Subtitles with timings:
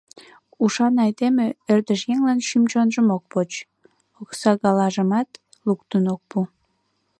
[0.63, 3.51] —Ушан айдеме ӧрдыжъеҥлан шӱм-чонжым ок поч,
[4.21, 5.29] оксагалтажымат
[5.65, 6.39] луктын ок пу.